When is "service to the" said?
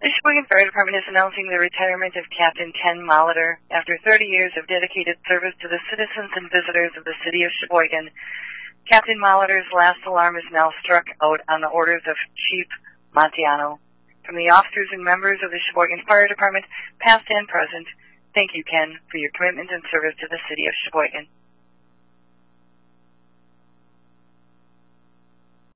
5.28-5.76, 19.92-20.40